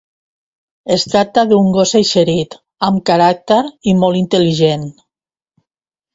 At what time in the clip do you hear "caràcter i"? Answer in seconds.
3.11-3.97